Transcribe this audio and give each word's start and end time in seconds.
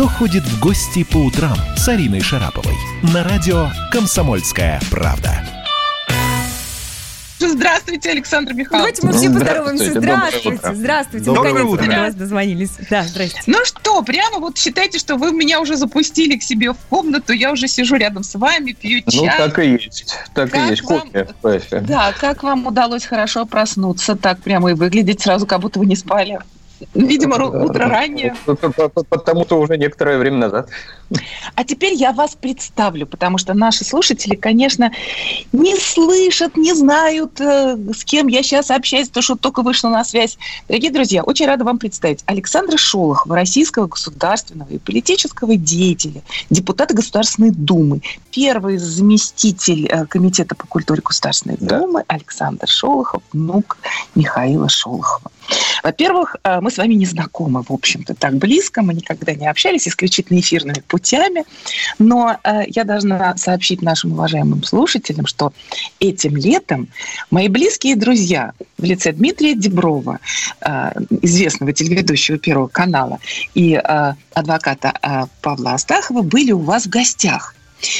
«Кто 0.00 0.08
ходит 0.08 0.44
в 0.44 0.60
гости 0.60 1.04
по 1.04 1.18
утрам» 1.18 1.54
с 1.76 1.86
Ариной 1.86 2.22
Шараповой 2.22 2.74
на 3.02 3.22
радио 3.22 3.68
«Комсомольская 3.92 4.80
правда». 4.90 5.44
Здравствуйте, 7.38 8.10
Александр 8.12 8.54
Михайлович. 8.54 8.96
Давайте 9.02 9.06
мы 9.06 9.12
все 9.12 9.30
поздороваемся. 9.30 9.90
Здравствуйте. 10.00 10.74
Здравствуйте. 10.74 11.26
Доброе 11.26 11.52
Наконец-то 11.52 11.72
утро. 11.84 11.92
до 11.94 12.00
вас 12.00 12.14
дозвонились. 12.14 12.70
Да, 12.88 13.02
здрасте. 13.02 13.42
Ну 13.46 13.58
что, 13.66 14.00
прямо 14.00 14.38
вот 14.38 14.56
считайте, 14.56 14.98
что 14.98 15.16
вы 15.16 15.32
меня 15.32 15.60
уже 15.60 15.76
запустили 15.76 16.38
к 16.38 16.42
себе 16.42 16.72
в 16.72 16.78
комнату, 16.88 17.34
я 17.34 17.52
уже 17.52 17.68
сижу 17.68 17.96
рядом 17.96 18.22
с 18.22 18.34
вами, 18.36 18.72
пью 18.72 19.02
Ну, 19.04 19.12
чай. 19.26 19.36
так 19.36 19.58
и 19.58 19.72
есть. 19.72 20.14
Так 20.32 20.50
Как 20.50 20.66
и 20.66 20.70
есть. 20.70 20.82
вам- 20.82 21.10
кофе. 21.42 21.80
Да, 21.82 22.14
как 22.18 22.42
вам 22.42 22.66
удалось 22.66 23.04
хорошо 23.04 23.44
проснуться, 23.44 24.16
так 24.16 24.40
прямо 24.40 24.70
и 24.70 24.72
выглядеть 24.72 25.20
сразу, 25.20 25.46
как 25.46 25.60
будто 25.60 25.78
вы 25.78 25.84
не 25.84 25.96
спали? 25.96 26.38
Видимо, 26.94 27.36
утро 27.46 27.86
раннее. 27.86 28.34
Потому 29.08 29.44
что 29.44 29.60
уже 29.60 29.76
некоторое 29.76 30.18
время 30.18 30.38
назад. 30.38 30.68
А 31.54 31.64
теперь 31.64 31.94
я 31.94 32.12
вас 32.12 32.36
представлю, 32.36 33.06
потому 33.06 33.38
что 33.38 33.54
наши 33.54 33.84
слушатели, 33.84 34.36
конечно, 34.36 34.92
не 35.52 35.76
слышат, 35.76 36.56
не 36.56 36.72
знают, 36.72 37.40
э, 37.40 37.76
с 37.92 38.04
кем 38.04 38.28
я 38.28 38.42
сейчас 38.42 38.70
общаюсь, 38.70 39.08
то, 39.08 39.20
что 39.20 39.36
только 39.36 39.62
вышла 39.62 39.88
на 39.88 40.04
связь. 40.04 40.38
Дорогие 40.68 40.92
друзья, 40.92 41.24
очень 41.24 41.46
рада 41.46 41.64
вам 41.64 41.78
представить 41.78 42.22
Александра 42.26 42.76
Шолохова, 42.76 43.34
российского 43.34 43.88
государственного 43.88 44.68
и 44.68 44.78
политического 44.78 45.56
деятеля, 45.56 46.22
депутата 46.48 46.94
Государственной 46.94 47.50
Думы, 47.50 48.02
первый 48.30 48.78
заместитель 48.78 49.86
э, 49.86 50.06
Комитета 50.06 50.54
по 50.54 50.66
культуре 50.66 51.02
Государственной 51.04 51.56
Да. 51.58 51.80
Думы 51.80 52.04
Александр 52.06 52.68
Шолохов, 52.68 53.22
внук 53.32 53.78
Михаила 54.14 54.68
Шолохова. 54.68 55.30
Во-первых, 55.82 56.36
э, 56.42 56.60
мы 56.60 56.70
с 56.70 56.78
вами 56.78 56.94
не 56.94 57.06
знакомы, 57.06 57.62
в 57.62 57.72
общем-то, 57.72 58.14
так 58.14 58.34
близко, 58.34 58.82
мы 58.82 58.94
никогда 58.94 59.34
не 59.34 59.48
общались, 59.48 59.88
исключительно 59.88 60.40
эфирными 60.40 60.82
путями, 60.86 61.44
но 61.98 62.36
э, 62.44 62.62
я 62.68 62.84
должна 62.84 63.36
сообщить 63.36 63.82
нашим 63.82 64.12
уважаемым 64.12 64.62
слушателям, 64.62 65.26
что 65.26 65.52
этим 65.98 66.36
летом 66.36 66.88
мои 67.30 67.48
близкие 67.48 67.96
друзья 67.96 68.52
в 68.78 68.84
лице 68.84 69.12
Дмитрия 69.12 69.54
Деброва, 69.54 70.18
э, 70.60 70.92
известного 71.22 71.72
телеведущего 71.72 72.38
Первого 72.38 72.68
канала, 72.68 73.18
и 73.54 73.74
адвоката 73.74 75.28
Павла 75.42 75.74
Астахова 75.74 76.22
были 76.22 76.52
у 76.52 76.58
вас 76.58 76.86
в 76.86 76.88
гостях. 76.88 77.54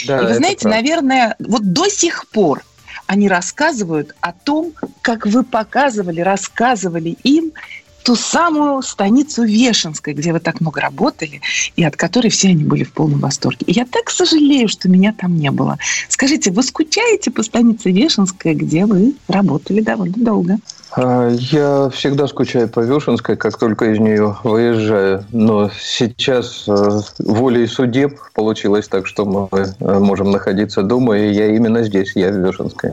Да, 0.06 0.20
И 0.20 0.26
вы 0.26 0.34
знаете, 0.34 0.62
правда. 0.62 0.78
наверное, 0.78 1.36
вот 1.38 1.72
до 1.72 1.88
сих 1.88 2.28
пор 2.28 2.62
они 3.10 3.26
рассказывают 3.26 4.14
о 4.20 4.32
том, 4.32 4.72
как 5.02 5.26
вы 5.26 5.42
показывали, 5.42 6.20
рассказывали 6.20 7.16
им 7.24 7.50
ту 8.04 8.14
самую 8.14 8.82
станицу 8.82 9.42
Вешенской, 9.42 10.14
где 10.14 10.32
вы 10.32 10.38
так 10.38 10.60
много 10.60 10.80
работали, 10.80 11.40
и 11.74 11.82
от 11.82 11.96
которой 11.96 12.28
все 12.28 12.50
они 12.50 12.62
были 12.62 12.84
в 12.84 12.92
полном 12.92 13.18
восторге. 13.18 13.66
И 13.66 13.72
я 13.72 13.84
так 13.84 14.10
сожалею, 14.10 14.68
что 14.68 14.88
меня 14.88 15.12
там 15.12 15.36
не 15.36 15.50
было. 15.50 15.76
Скажите, 16.08 16.52
вы 16.52 16.62
скучаете 16.62 17.32
по 17.32 17.42
станице 17.42 17.90
Вешенской, 17.90 18.54
где 18.54 18.86
вы 18.86 19.14
работали 19.26 19.80
довольно 19.80 20.16
долго? 20.16 20.58
А, 20.92 21.28
Я 21.28 21.88
всегда 21.90 22.26
скучаю 22.26 22.68
по 22.68 22.80
Вешенской, 22.80 23.36
как 23.36 23.58
только 23.58 23.92
из 23.92 23.98
нее 23.98 24.36
выезжаю. 24.42 25.24
Но 25.32 25.70
сейчас 25.80 26.64
э, 26.66 27.00
волей 27.18 27.66
судеб 27.66 28.18
получилось 28.34 28.88
так, 28.88 29.06
что 29.06 29.24
мы 29.24 29.48
э, 29.52 29.98
можем 29.98 30.30
находиться 30.30 30.82
дома, 30.82 31.18
и 31.18 31.32
я 31.32 31.54
именно 31.54 31.82
здесь, 31.84 32.12
я 32.16 32.30
в 32.30 32.36
Вешенской. 32.36 32.92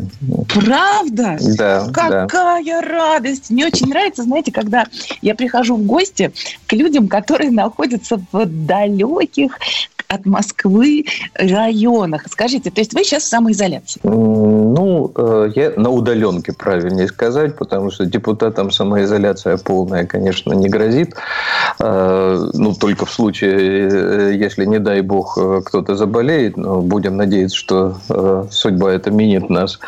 Правда? 0.54 1.38
Да, 1.58 1.88
да. 1.88 2.28
Какая 2.28 2.82
радость! 2.82 3.50
Мне 3.50 3.66
очень 3.66 3.88
нравится, 3.88 4.24
знаете, 4.24 4.52
когда 4.52 4.86
я 5.22 5.34
прихожу 5.34 5.76
в 5.76 5.86
гости 5.86 6.32
к 6.68 6.74
людям, 6.74 7.08
которые 7.08 7.52
находятся 7.52 8.20
в 8.32 8.46
далеких 8.46 9.58
от 10.08 10.26
Москвы 10.26 11.06
районах. 11.36 12.24
Скажите, 12.30 12.72
то 12.72 12.82
есть 12.82 12.94
вы 12.94 13.04
сейчас 13.04 13.24
в 13.24 13.28
самоизоляции? 13.28 14.00
Ну, 14.04 15.12
э, 15.16 15.52
я 15.56 15.74
на 15.76 15.90
удаленке, 15.90 16.54
правильнее 16.54 17.08
сказать, 17.08 17.58
потому 17.58 17.92
что 17.92 18.06
депутатам 18.06 18.72
самоизоляция 18.72 19.58
полная, 19.58 20.06
конечно, 20.06 20.54
не 20.54 20.70
грозит. 20.70 21.16
Э, 21.80 22.38
Ну, 22.54 22.74
только 22.74 23.06
в 23.06 23.12
случае, 23.12 24.30
э, 24.32 24.36
если, 24.36 24.66
не 24.66 24.80
дай 24.80 25.02
бог, 25.02 25.38
кто-то 25.66 25.96
заболеет, 25.96 26.58
но 26.58 26.82
будем 26.82 27.18
надеяться, 27.18 27.58
что 27.58 27.98
судьба 28.52 28.94
это 28.94 29.12
минит 29.12 29.50
нас. 29.50 29.80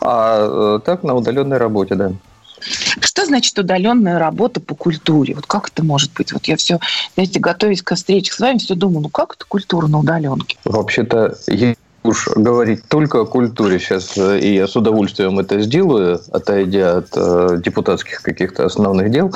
А 0.00 0.78
так, 0.80 1.02
на 1.02 1.14
удаленной 1.14 1.58
работе, 1.58 1.94
да. 1.94 2.12
Что 3.00 3.26
значит 3.26 3.58
удаленная 3.58 4.18
работа 4.18 4.60
по 4.60 4.74
культуре? 4.74 5.34
Вот 5.34 5.46
как 5.46 5.68
это 5.68 5.84
может 5.84 6.12
быть? 6.14 6.32
Вот 6.32 6.46
я 6.46 6.56
все, 6.56 6.78
знаете, 7.14 7.40
готовясь 7.40 7.82
к 7.82 7.94
встрече 7.94 8.32
с 8.32 8.40
вами, 8.40 8.58
все 8.58 8.74
думаю, 8.74 9.02
ну 9.02 9.08
как 9.08 9.34
это 9.34 9.44
культура 9.46 9.86
на 9.86 9.98
удаленке? 9.98 10.56
Вообще-то, 10.64 11.36
уж 12.04 12.28
говорить 12.36 12.86
только 12.88 13.22
о 13.22 13.24
культуре 13.24 13.78
сейчас, 13.78 14.16
э, 14.16 14.38
и 14.38 14.54
я 14.54 14.68
с 14.68 14.76
удовольствием 14.76 15.38
это 15.38 15.60
сделаю, 15.60 16.20
отойдя 16.30 16.98
от 16.98 17.08
э, 17.16 17.60
депутатских 17.64 18.22
каких-то 18.22 18.66
основных 18.66 19.10
дел. 19.10 19.34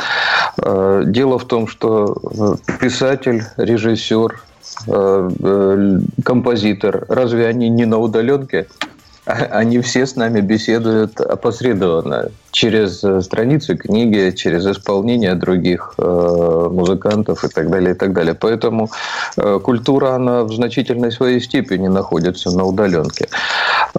Э, 0.62 1.02
дело 1.06 1.38
в 1.38 1.46
том, 1.46 1.66
что 1.66 2.58
э, 2.68 2.76
писатель, 2.78 3.42
режиссер, 3.56 4.42
э, 4.86 6.00
композитор, 6.22 7.06
разве 7.08 7.46
они 7.46 7.70
не 7.70 7.86
на 7.86 7.98
удаленке? 7.98 8.68
Они 9.28 9.80
все 9.80 10.06
с 10.06 10.16
нами 10.16 10.40
беседуют 10.40 11.20
опосредованно 11.20 12.30
через 12.50 13.04
э, 13.04 13.20
страницы 13.20 13.76
книги, 13.76 14.30
через 14.34 14.66
исполнение 14.66 15.34
других 15.34 15.94
э, 15.98 16.68
музыкантов 16.70 17.44
и 17.44 17.48
так 17.48 17.68
далее, 17.70 17.90
и 17.90 17.94
так 17.94 18.14
далее. 18.14 18.34
Поэтому 18.34 18.90
э, 19.36 19.60
культура, 19.62 20.14
она 20.14 20.44
в 20.44 20.52
значительной 20.54 21.12
своей 21.12 21.40
степени 21.40 21.88
находится 21.88 22.50
на 22.56 22.64
удаленке. 22.64 23.28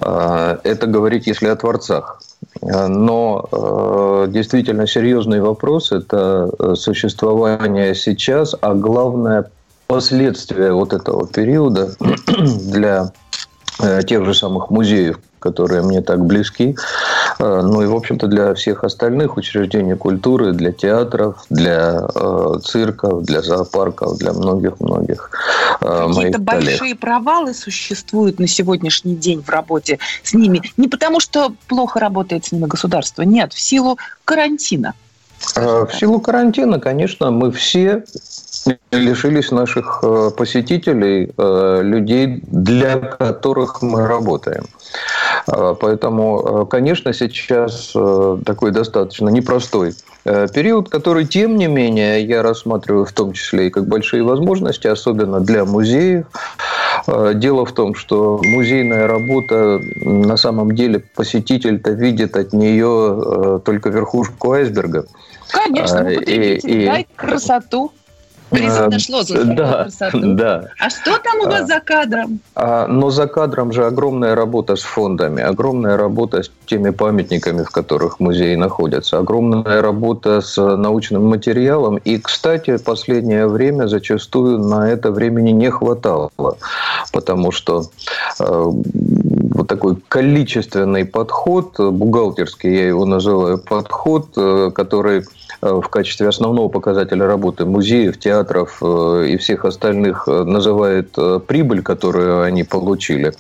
Э, 0.01 0.57
Это 0.63 0.87
говорить, 0.87 1.27
если 1.27 1.47
о 1.47 1.55
творцах. 1.55 2.21
Э, 2.63 2.87
Но 2.87 3.47
э, 3.51 4.27
действительно 4.29 4.87
серьезный 4.87 5.41
вопрос– 5.41 5.91
это 5.91 6.49
э, 6.57 6.73
существование 6.75 7.93
сейчас, 7.93 8.55
а 8.61 8.73
главное– 8.73 9.45
последствия 9.87 10.71
вот 10.71 10.93
этого 10.93 11.27
периода 11.27 11.91
для 12.71 13.11
тех 14.03 14.25
же 14.25 14.33
самых 14.33 14.69
музеев, 14.69 15.19
которые 15.39 15.81
мне 15.81 16.01
так 16.01 16.25
близки, 16.25 16.75
э, 17.39 17.61
ну 17.63 17.81
и, 17.81 17.85
в 17.85 17.95
общем-то, 17.95 18.27
для 18.27 18.53
всех 18.53 18.83
остальных 18.83 19.37
учреждений 19.37 19.95
культуры, 19.95 20.51
для 20.53 20.71
театров, 20.71 21.45
для 21.49 22.07
э, 22.13 22.53
цирков, 22.63 23.23
для 23.23 23.41
зоопарков, 23.41 24.17
для 24.17 24.33
многих-многих 24.33 25.31
э, 25.81 26.07
моих 26.07 26.15
Какие-то 26.15 26.39
большие 26.39 26.95
провалы 26.95 27.53
существуют 27.53 28.39
на 28.39 28.47
сегодняшний 28.47 29.15
день 29.15 29.41
в 29.41 29.49
работе 29.49 29.99
с 30.23 30.33
ними. 30.33 30.61
Не 30.77 30.87
потому, 30.87 31.19
что 31.19 31.53
плохо 31.67 31.99
работает 31.99 32.45
с 32.45 32.51
ними 32.51 32.65
государство, 32.65 33.21
нет, 33.21 33.53
в 33.53 33.59
силу 33.59 33.97
карантина. 34.25 34.93
Э, 35.55 35.85
В 35.85 35.95
силу 35.95 36.19
карантина, 36.19 36.79
конечно, 36.79 37.31
мы 37.31 37.51
все 37.51 38.03
лишились 38.91 39.51
наших 39.51 39.99
э, 40.03 40.31
посетителей, 40.35 41.31
э, 41.37 41.79
людей, 41.83 42.41
для 42.47 42.97
которых 42.97 43.81
мы 43.81 44.07
работаем. 44.07 44.65
Э, 45.47 45.75
Поэтому, 45.79 46.65
конечно, 46.65 47.13
сейчас 47.13 47.93
такой 48.45 48.71
достаточно 48.71 49.29
непростой 49.29 49.93
период, 50.23 50.89
который, 50.89 51.25
тем 51.25 51.55
не 51.57 51.67
менее, 51.67 52.23
я 52.23 52.43
рассматриваю 52.43 53.05
в 53.05 53.11
том 53.13 53.33
числе 53.33 53.67
и 53.67 53.69
как 53.69 53.87
большие 53.87 54.23
возможности, 54.23 54.87
особенно 54.87 55.39
для 55.39 55.65
музеев. 55.65 56.25
Дело 57.35 57.65
в 57.65 57.71
том, 57.71 57.95
что 57.95 58.39
музейная 58.43 59.07
работа, 59.07 59.79
на 60.03 60.37
самом 60.37 60.75
деле, 60.75 60.99
посетитель-то 61.15 61.91
видит 61.91 62.35
от 62.35 62.53
нее 62.53 63.61
только 63.65 63.89
верхушку 63.89 64.51
айсберга. 64.51 65.05
Конечно, 65.51 65.99
А, 65.99 66.11
и- 66.11 66.57
и- 66.57 66.85
дай 66.85 67.07
красоту. 67.15 67.91
Призыв 68.49 68.89
наш 68.89 69.09
лозунг 69.09 69.45
«Дай 69.45 69.55
Да, 69.55 69.83
красоту». 69.83 70.19
да. 70.33 70.63
А 70.79 70.89
что 70.89 71.17
там 71.19 71.39
у 71.41 71.45
вас 71.45 71.61
А. 71.61 71.65
за 71.65 71.79
кадром? 71.79 72.39
А, 72.55 72.87
Но 72.87 73.09
за 73.09 73.27
кадром 73.27 73.71
же 73.71 73.85
огромная 73.85 74.35
работа 74.35 74.75
с 74.75 74.81
фондами, 74.81 75.41
огромная 75.41 75.97
работа 75.97 76.43
с 76.43 76.51
теми 76.65 76.89
памятниками, 76.89 77.63
в 77.63 77.69
которых 77.69 78.19
музеи 78.19 78.55
находятся, 78.55 79.19
огромная 79.19 79.81
работа 79.81 80.41
с 80.41 80.57
научным 80.57 81.25
материалом. 81.25 81.97
И, 81.97 82.17
кстати, 82.17 82.77
последнее 82.89 83.47
время 83.47 83.87
зачастую 83.87 84.57
на 84.57 84.89
это 84.89 85.11
времени 85.11 85.51
не 85.51 85.69
хватало, 85.69 86.31
потому 87.13 87.51
что 87.51 87.83
э, 88.39 88.71
вот 89.53 89.67
такой 89.67 89.95
количественный 90.07 91.05
подход, 91.05 91.79
бухгалтерский 91.79 92.73
я 92.73 92.87
его 92.87 93.05
называю, 93.05 93.59
подход, 93.59 94.29
э, 94.37 94.71
который 94.73 95.23
в 95.61 95.83
качестве 95.89 96.27
основного 96.27 96.69
показателя 96.69 97.27
работы 97.27 97.65
музеев, 97.65 98.17
театров 98.19 98.81
и 98.81 99.37
всех 99.37 99.65
остальных 99.65 100.27
называет 100.27 101.15
прибыль, 101.47 101.81
которую 101.81 102.43
они 102.43 102.63
получили. 102.63 103.33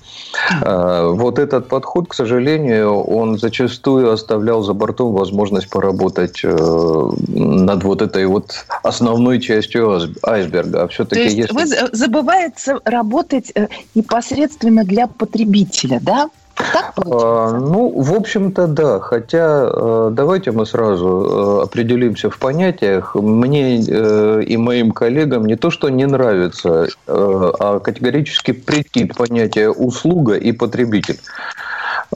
Вот 0.61 1.39
этот 1.39 1.67
подход, 1.67 2.07
к 2.09 2.13
сожалению, 2.13 3.01
он 3.01 3.37
зачастую 3.37 4.11
оставлял 4.11 4.61
за 4.63 4.73
бортом 4.73 5.13
возможность 5.13 5.69
поработать 5.69 6.41
над 6.43 7.83
вот 7.83 8.01
этой 8.01 8.25
вот 8.25 8.65
основной 8.83 9.39
частью 9.39 10.01
айсберга. 10.23 10.83
А 10.83 10.87
все-таки 10.87 11.21
То 11.21 11.27
есть 11.27 11.37
если... 11.37 11.53
вы 11.53 11.65
забываете 11.93 12.77
работать 12.85 13.53
непосредственно 13.95 14.83
для 14.83 15.07
потребителя, 15.07 15.99
да? 16.01 16.29
Так 16.73 16.93
а, 16.97 17.57
ну, 17.57 18.01
в 18.01 18.13
общем-то, 18.13 18.67
да. 18.67 18.99
Хотя 18.99 19.69
э, 19.71 20.09
давайте 20.11 20.51
мы 20.51 20.65
сразу 20.65 21.07
э, 21.07 21.63
определимся 21.63 22.29
в 22.29 22.37
понятиях. 22.37 23.15
Мне 23.15 23.79
э, 23.79 24.43
и 24.43 24.57
моим 24.57 24.91
коллегам 24.91 25.45
не 25.45 25.55
то, 25.55 25.71
что 25.71 25.89
не 25.89 26.05
нравится, 26.05 26.87
а 27.07 27.79
категорически 27.79 28.51
претит 28.51 29.15
понятие 29.15 29.71
услуга 29.71 30.35
и 30.35 30.51
потребитель. 30.51 31.19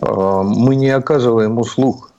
Мы 0.01 0.75
не 0.75 0.89
оказываем 0.89 1.57
услуг 1.60 2.12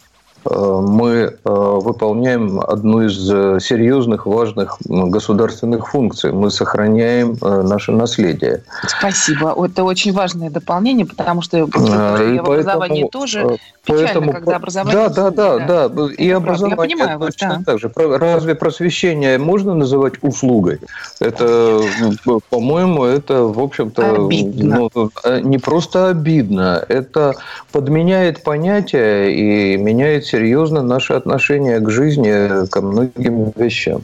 мы 0.45 1.11
э, 1.11 1.35
выполняем 1.45 2.61
одну 2.61 3.03
из 3.03 3.31
э, 3.31 3.59
серьезных, 3.61 4.27
важных 4.27 4.77
государственных 4.85 5.89
функций. 5.89 6.33
Мы 6.33 6.51
сохраняем 6.51 7.37
наше 7.41 7.93
наследие. 7.93 8.63
Спасибо. 8.87 9.55
Это 9.65 9.85
очень 9.85 10.13
важное 10.13 10.51
дополнение, 10.51 11.07
потому 11.07 11.43
что 11.43 11.67
в 11.67 12.41
образовании 12.41 13.09
тоже 13.09 13.59
печально, 13.85 14.07
поэтому, 14.07 14.33
когда 14.33 14.57
образование... 14.57 15.09
Да, 15.09 15.31
да, 15.31 15.59
да, 15.59 15.89
да. 15.89 16.07
И 16.19 16.31
образование 16.31 16.77
Я 16.77 16.97
понимаю 16.97 17.21
точно 17.21 17.63
да. 17.65 17.73
так 17.73 17.81
же. 17.81 17.91
Разве 17.95 18.55
просвещение 18.55 19.39
можно 19.39 19.75
называть 19.75 20.15
услугой? 20.23 20.81
Это, 21.21 21.81
по-моему, 22.51 23.05
это, 23.05 23.45
в 23.45 23.61
общем-то, 23.61 24.29
ну, 24.29 24.91
не 25.43 25.59
просто 25.59 26.09
обидно, 26.09 26.85
это 26.89 27.35
подменяет 27.73 28.43
понятие 28.43 29.35
и 29.35 29.77
меняет 29.77 30.27
серьезно 30.35 30.83
наше 30.83 31.13
отношение 31.13 31.79
к 31.79 31.91
жизни, 31.91 32.67
ко 32.67 32.81
многим 32.81 33.53
вещам. 33.57 34.03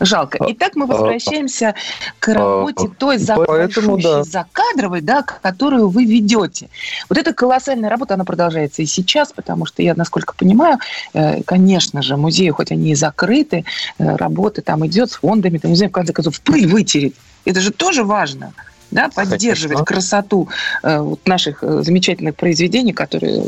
Жалко. 0.00 0.38
А, 0.40 0.46
Итак, 0.50 0.72
мы 0.74 0.84
а, 0.84 0.88
возвращаемся 0.88 1.74
к 2.18 2.28
а, 2.28 2.34
работе 2.34 2.90
той 2.98 3.18
запашущей, 3.18 4.02
да. 4.02 4.24
закадровой, 4.24 5.00
да, 5.00 5.22
которую 5.22 5.88
вы 5.88 6.04
ведете. 6.04 6.68
Вот 7.08 7.18
эта 7.18 7.32
колоссальная 7.32 7.88
работа, 7.88 8.14
она 8.14 8.24
продолжается 8.24 8.82
и 8.82 8.86
сейчас, 8.86 9.32
потому 9.32 9.64
что 9.64 9.82
я, 9.82 9.94
насколько 9.94 10.34
понимаю, 10.34 10.78
э, 11.14 11.42
конечно 11.44 12.02
же, 12.02 12.16
музеи, 12.16 12.50
хоть 12.50 12.72
они 12.72 12.90
и 12.90 12.94
закрыты, 12.94 13.64
э, 13.98 14.16
работа 14.16 14.60
там 14.60 14.84
идет 14.86 15.10
с 15.10 15.14
фондами, 15.16 15.58
там, 15.58 15.70
не 15.70 15.76
знаю, 15.76 15.90
в 15.90 15.94
конце 15.94 16.12
концов, 16.12 16.40
пыль 16.40 16.66
вытереть. 16.66 17.14
Это 17.44 17.60
же 17.60 17.70
тоже 17.70 18.02
важно 18.02 18.52
да, 18.90 19.08
поддерживать 19.08 19.76
Конечно. 19.76 19.84
красоту 19.84 20.48
э, 20.82 20.98
вот 20.98 21.26
наших 21.26 21.62
замечательных 21.62 22.34
произведений, 22.34 22.92
которые 22.92 23.42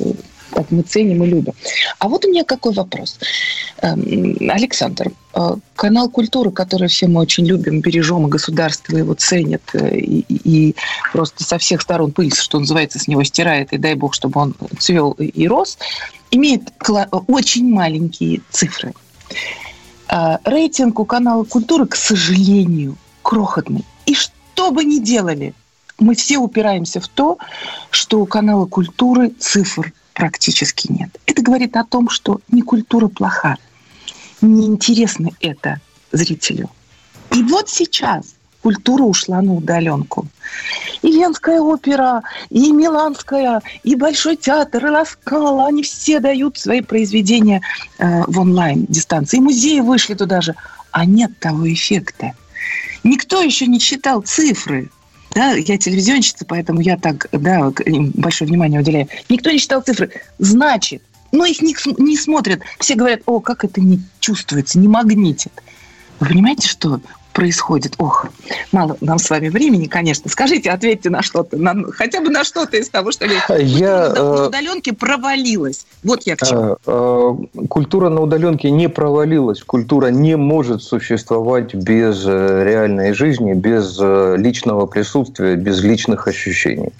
как 0.55 0.71
мы 0.71 0.83
ценим 0.83 1.25
и 1.25 1.27
любим. 1.27 1.53
А 1.99 2.09
вот 2.09 2.25
у 2.25 2.31
меня 2.31 2.45
какой 2.45 2.73
вопрос. 2.73 3.19
Эм, 3.83 4.37
Александр, 4.49 5.11
э, 5.35 5.57
канал 5.75 6.09
культуры, 6.09 6.51
который 6.51 6.89
все 6.89 7.09
мы 7.09 7.21
очень 7.21 7.45
любим, 7.47 7.81
бережем, 7.81 8.27
и 8.27 8.31
государство 8.31 8.97
его 8.97 9.15
ценит, 9.15 9.63
и, 9.75 10.25
и 10.29 10.77
просто 11.13 11.43
со 11.45 11.59
всех 11.59 11.83
сторон 11.83 12.13
пыль, 12.13 12.33
что 12.33 12.59
называется, 12.61 12.99
с 12.99 13.09
него 13.09 13.25
стирает, 13.25 13.73
и 13.73 13.79
дай 13.79 13.95
бог, 13.95 14.15
чтобы 14.15 14.41
он 14.41 14.55
цвел 14.79 15.13
и 15.13 15.49
рос, 15.49 15.79
имеет 16.31 16.63
очень 17.27 17.69
маленькие 17.69 18.41
цифры. 18.51 18.95
Рейтинг 20.45 21.01
у 21.01 21.05
канала 21.05 21.45
культуры, 21.45 21.87
к 21.87 21.97
сожалению, 21.97 22.97
крохотный. 23.23 23.85
И 24.07 24.15
что 24.15 24.71
бы 24.71 24.85
ни 24.85 24.99
делали, 24.99 25.55
мы 25.99 26.15
все 26.15 26.39
упираемся 26.39 27.01
в 27.01 27.09
то, 27.09 27.39
что 27.91 28.21
у 28.21 28.27
канала 28.27 28.67
культуры 28.67 29.31
цифр 29.31 29.93
практически 30.15 30.91
нет. 30.91 31.11
Это 31.27 31.43
говорит 31.43 31.77
о 31.77 31.85
том, 31.85 32.09
что 32.09 32.41
не 32.49 32.63
культура 32.63 33.09
плоха, 33.09 33.57
неинтересно 34.41 35.31
это 35.41 35.81
зрителю. 36.13 36.71
И 37.33 37.43
вот 37.43 37.69
сейчас 37.69 38.35
культура 38.63 39.03
ушла 39.03 39.43
на 39.43 39.55
удаленку. 39.55 40.27
И 41.03 41.13
Венская 41.13 41.61
опера, 41.61 42.23
и 42.49 42.73
Миланская, 42.73 43.61
и 43.83 43.95
Большой 43.95 44.37
театр, 44.37 44.87
и 44.87 44.91
Ласкала, 44.91 45.67
они 45.67 45.83
все 45.83 46.19
дают 46.21 46.57
свои 46.57 46.81
произведения 46.81 47.61
э, 47.99 48.23
в 48.27 48.41
онлайн 48.41 48.87
дистанции. 48.89 49.37
И 49.37 49.41
музеи 49.41 49.81
вышли 49.81 50.15
туда 50.15 50.41
же. 50.41 50.55
А 50.93 51.05
нет 51.05 51.39
того 51.41 51.71
эффекта. 51.71 52.33
Никто 53.03 53.43
еще 53.43 53.67
не 53.67 53.81
считал 53.81 54.23
цифры. 54.23 54.89
Да, 55.35 55.53
я 55.53 55.79
телевизионщица, 55.79 56.45
поэтому 56.47 56.81
я 56.81 56.97
так 56.97 57.29
да, 57.33 57.73
большое 58.15 58.49
внимание 58.49 58.81
уделяю. 58.81 59.09
Никто 59.29 59.51
не 59.51 59.59
считал 59.59 59.83
цифры. 59.83 60.11
Значит, 60.39 61.03
но 61.33 61.45
их 61.45 61.61
не, 61.61 61.75
не 61.99 62.17
смотрят. 62.17 62.61
Все 62.79 62.95
говорят, 62.95 63.23
о, 63.27 63.41
как 63.41 63.65
это 63.65 63.81
не 63.81 64.01
чувствуется, 64.21 64.79
не 64.79 64.89
магнитит. 64.89 65.53
Вы 66.21 66.29
понимаете, 66.29 66.69
что 66.69 67.01
происходит? 67.35 67.95
Ох, 67.99 68.27
мало 68.73 68.97
нам 69.03 69.19
с 69.19 69.29
вами 69.29 69.49
времени, 69.51 69.87
конечно. 69.87 70.31
Скажите, 70.31 70.71
ответьте 70.71 71.11
на 71.11 71.21
что-то, 71.23 71.59
на, 71.59 71.75
хотя 71.93 72.21
бы 72.21 72.31
на 72.31 72.45
что-то 72.45 72.79
из 72.79 72.89
того, 72.89 73.13
что 73.13 73.27
я, 73.27 74.09
на 74.09 74.17
э, 74.17 74.47
удаленке 74.47 74.95
провалилась. 74.95 75.85
Вот 76.03 76.23
я 76.23 76.37
к 76.37 76.47
чему. 76.47 76.79
Э, 76.87 77.35
э, 77.57 77.67
культура 77.67 78.09
на 78.09 78.23
удаленке 78.23 78.71
не 78.71 78.89
провалилась. 78.89 79.63
Культура 79.63 80.07
не 80.07 80.37
может 80.37 80.83
существовать 80.83 81.75
без 81.75 82.25
реальной 82.25 83.13
жизни, 83.13 83.53
без 83.53 83.99
личного 83.99 84.87
присутствия, 84.87 85.57
без 85.57 85.83
личных 85.83 86.29
ощущений. 86.29 86.93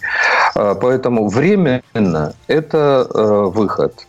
Поэтому 0.55 1.29
временно 1.29 2.35
это 2.47 3.07
выход 3.53 4.07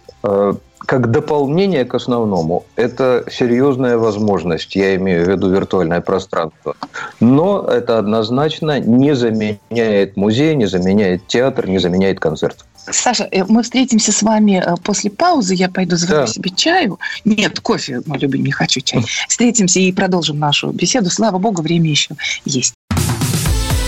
как 0.85 1.11
дополнение 1.11 1.85
к 1.85 1.95
основному, 1.95 2.65
это 2.75 3.25
серьезная 3.31 3.97
возможность, 3.97 4.75
я 4.75 4.95
имею 4.95 5.25
в 5.25 5.29
виду 5.29 5.49
виртуальное 5.49 6.01
пространство. 6.01 6.75
Но 7.19 7.65
это 7.67 7.97
однозначно 7.97 8.79
не 8.79 9.15
заменяет 9.15 10.15
музей, 10.15 10.55
не 10.55 10.67
заменяет 10.67 11.27
театр, 11.27 11.67
не 11.67 11.79
заменяет 11.79 12.19
концерт. 12.19 12.65
Саша, 12.91 13.27
э, 13.31 13.43
мы 13.47 13.63
встретимся 13.63 14.11
с 14.11 14.21
вами 14.21 14.63
э, 14.63 14.75
после 14.83 15.09
паузы. 15.09 15.55
Я 15.55 15.69
пойду 15.69 15.95
заварю 15.95 16.27
да. 16.27 16.27
себе 16.27 16.51
чаю. 16.51 16.99
Нет, 17.23 17.59
кофе, 17.59 18.01
мой 18.05 18.19
любимый, 18.19 18.45
не 18.45 18.51
хочу 18.51 18.79
чай. 18.81 19.03
Встретимся 19.27 19.79
и 19.79 19.91
продолжим 19.91 20.37
нашу 20.37 20.69
беседу. 20.71 21.09
Слава 21.09 21.39
богу, 21.39 21.63
время 21.63 21.89
еще 21.89 22.15
есть. 22.45 22.75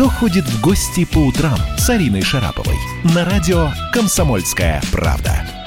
Кто 0.00 0.08
ходит 0.08 0.46
в 0.46 0.62
гости 0.62 1.04
по 1.04 1.18
утрам 1.18 1.58
с 1.76 1.90
Ариной 1.90 2.22
Шараповой? 2.22 2.78
На 3.04 3.22
радио 3.22 3.68
«Комсомольская 3.92 4.80
правда». 4.90 5.59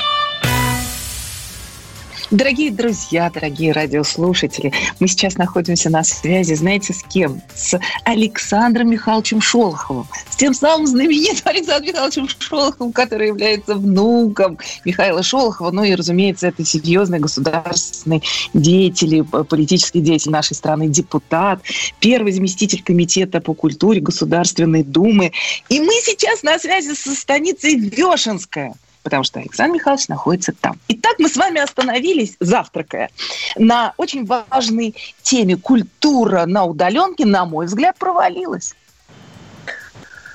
Дорогие 2.33 2.71
друзья, 2.71 3.29
дорогие 3.29 3.73
радиослушатели, 3.73 4.73
мы 4.99 5.07
сейчас 5.07 5.37
находимся 5.37 5.91
на 5.91 6.03
связи, 6.03 6.55
знаете, 6.55 6.91
с 6.91 7.03
кем? 7.03 7.43
С 7.53 7.79
Александром 8.05 8.89
Михайловичем 8.89 9.39
Шолоховым. 9.39 10.07
С 10.31 10.35
тем 10.35 10.55
самым 10.55 10.87
знаменитым 10.87 11.41
Александром 11.45 11.89
Михайловичем 11.89 12.27
Шолоховым, 12.27 12.91
который 12.91 13.27
является 13.27 13.75
внуком 13.75 14.57
Михаила 14.83 15.21
Шолохова. 15.21 15.69
Ну 15.69 15.83
и, 15.83 15.93
разумеется, 15.93 16.47
это 16.47 16.65
серьезный 16.65 17.19
государственный 17.19 18.23
деятель, 18.55 19.23
политический 19.23 20.01
деятель 20.01 20.31
нашей 20.31 20.55
страны, 20.55 20.87
депутат, 20.87 21.61
первый 21.99 22.31
заместитель 22.31 22.81
комитета 22.81 23.41
по 23.41 23.53
культуре 23.53 24.01
Государственной 24.01 24.81
Думы. 24.81 25.33
И 25.69 25.79
мы 25.79 25.93
сейчас 26.01 26.41
на 26.41 26.57
связи 26.57 26.95
со 26.95 27.13
станицей 27.13 27.75
Вешенская 27.75 28.73
потому 29.03 29.23
что 29.23 29.39
Александр 29.39 29.75
Михайлович 29.75 30.07
находится 30.07 30.53
там. 30.53 30.79
Итак, 30.87 31.15
мы 31.19 31.29
с 31.29 31.35
вами 31.35 31.61
остановились, 31.61 32.35
завтракая, 32.39 33.09
на 33.55 33.93
очень 33.97 34.25
важной 34.25 34.95
теме. 35.21 35.57
Культура 35.57 36.45
на 36.45 36.65
удаленке, 36.65 37.25
на 37.25 37.45
мой 37.45 37.67
взгляд, 37.67 37.97
провалилась. 37.97 38.73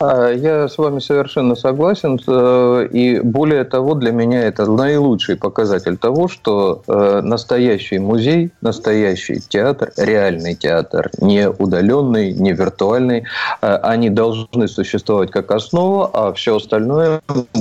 А, 0.01 0.31
я 0.31 0.69
с 0.69 0.79
вами 0.79 1.01
совершенно 1.01 1.55
согласен. 1.55 2.21
Э, 2.27 2.87
и 2.91 3.21
более 3.21 3.65
того, 3.65 3.95
для 3.95 4.13
меня 4.13 4.45
это 4.45 4.71
наилучший 4.71 5.37
показатель 5.37 5.97
того, 5.97 6.29
что 6.29 6.83
э, 6.87 7.21
настоящий 7.23 7.99
музей, 7.99 8.53
настоящий 8.61 9.41
театр, 9.41 9.93
реальный 9.97 10.55
театр, 10.55 11.11
не 11.21 11.51
удаленный, 11.51 12.33
не 12.33 12.53
виртуальный, 12.53 13.25
э, 13.61 13.77
они 13.77 14.11
должны 14.11 14.69
существовать 14.69 15.31
как 15.31 15.51
основа, 15.51 16.11
а 16.13 16.33
все 16.33 16.57
остальное 16.57 17.21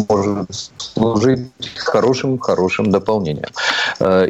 может 0.09 0.47
служить 0.77 1.49
хорошим-хорошим 1.77 2.91
дополнением. 2.91 3.49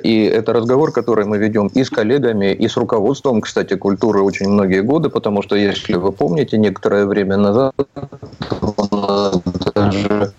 И 0.03 0.23
это 0.23 0.53
разговор, 0.53 0.91
который 0.91 1.25
мы 1.25 1.37
ведем 1.37 1.67
и 1.67 1.83
с 1.83 1.89
коллегами, 1.89 2.53
и 2.53 2.67
с 2.67 2.77
руководством, 2.77 3.41
кстати, 3.41 3.75
культуры 3.75 4.21
очень 4.21 4.47
многие 4.47 4.81
годы, 4.81 5.09
потому 5.09 5.41
что, 5.41 5.55
если 5.55 5.95
вы 5.95 6.11
помните, 6.11 6.57
некоторое 6.57 7.05
время 7.05 7.37
назад 7.37 7.73
даже 9.77 10.33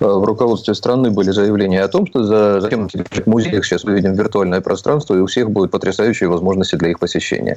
э, 0.00 0.06
в 0.06 0.24
руководстве 0.24 0.74
страны 0.74 1.10
были 1.10 1.30
заявления 1.30 1.82
о 1.82 1.88
том, 1.88 2.06
что 2.06 2.24
за, 2.24 2.60
за 2.60 2.68
тем 2.68 2.88
в 2.88 3.26
музеях 3.26 3.64
сейчас 3.64 3.84
мы 3.84 3.94
видим 3.94 4.14
виртуальное 4.14 4.60
пространство, 4.60 5.14
и 5.14 5.18
у 5.18 5.26
всех 5.26 5.50
будут 5.50 5.70
потрясающие 5.70 6.28
возможности 6.28 6.76
для 6.76 6.90
их 6.90 6.98
посещения. 6.98 7.56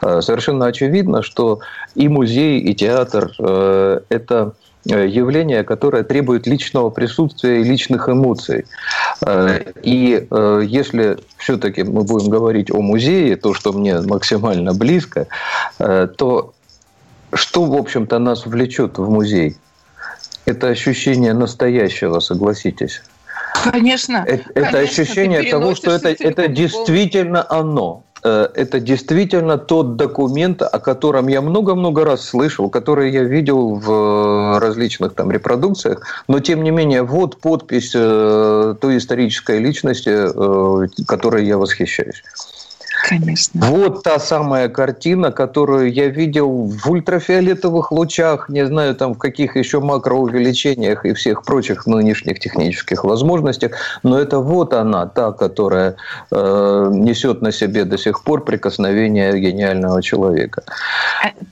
Э, 0.00 0.20
совершенно 0.20 0.66
очевидно, 0.66 1.22
что 1.22 1.60
и 1.94 2.08
музей, 2.08 2.60
и 2.60 2.74
театр 2.74 3.32
э,– 3.38 4.00
это 4.08 4.52
явление, 4.84 5.62
которое 5.62 6.02
требует 6.02 6.48
личного 6.48 6.90
присутствия 6.90 7.60
и 7.60 7.62
личных 7.62 8.08
эмоций. 8.08 8.64
И 9.80 10.26
если 10.66 11.18
все-таки 11.36 11.84
мы 11.84 12.02
будем 12.02 12.28
говорить 12.28 12.68
о 12.72 12.80
музее, 12.80 13.36
то, 13.36 13.54
что 13.54 13.72
мне 13.72 14.00
максимально 14.00 14.74
близко, 14.74 15.28
то 15.78 16.52
что, 17.34 17.64
в 17.64 17.74
общем-то, 17.74 18.18
нас 18.18 18.46
влечет 18.46 18.98
в 18.98 19.08
музей? 19.10 19.56
Это 20.44 20.68
ощущение 20.68 21.32
настоящего, 21.34 22.20
согласитесь. 22.20 23.02
Конечно. 23.70 24.24
Это, 24.26 24.44
конечно, 24.54 24.78
ощущение 24.80 25.50
того, 25.50 25.74
что 25.74 25.92
это, 25.92 26.08
это 26.08 26.48
действительно 26.48 27.46
оно. 27.48 28.04
Э, 28.24 28.48
это 28.54 28.80
действительно 28.80 29.58
тот 29.58 29.96
документ, 29.96 30.62
о 30.62 30.78
котором 30.78 31.28
я 31.28 31.40
много-много 31.40 32.04
раз 32.04 32.24
слышал, 32.24 32.70
который 32.70 33.10
я 33.10 33.24
видел 33.24 33.74
в 33.74 34.58
различных 34.60 35.14
там 35.14 35.30
репродукциях, 35.30 36.24
но 36.28 36.40
тем 36.40 36.62
не 36.62 36.70
менее 36.70 37.02
вот 37.02 37.40
подпись 37.40 37.92
э, 37.94 38.74
той 38.80 38.98
исторической 38.98 39.58
личности, 39.58 40.10
э, 40.10 40.86
которой 41.06 41.46
я 41.46 41.58
восхищаюсь. 41.58 42.22
Конечно. 43.12 43.60
Вот 43.66 44.02
та 44.02 44.18
самая 44.18 44.68
картина, 44.70 45.32
которую 45.32 45.92
я 45.92 46.08
видел 46.08 46.48
в 46.64 46.90
ультрафиолетовых 46.90 47.92
лучах, 47.92 48.48
не 48.48 48.66
знаю, 48.66 48.94
там 48.94 49.12
в 49.14 49.18
каких 49.18 49.56
еще 49.56 49.80
макроувеличениях 49.80 51.04
и 51.04 51.12
всех 51.12 51.42
прочих 51.42 51.86
нынешних 51.86 52.40
технических 52.40 53.04
возможностях, 53.04 53.72
но 54.02 54.18
это 54.18 54.38
вот 54.38 54.72
она, 54.72 55.06
та, 55.06 55.32
которая 55.32 55.96
э, 56.30 56.88
несет 56.90 57.42
на 57.42 57.52
себе 57.52 57.84
до 57.84 57.98
сих 57.98 58.24
пор 58.24 58.44
прикосновение 58.44 59.38
гениального 59.38 60.02
человека. 60.02 60.62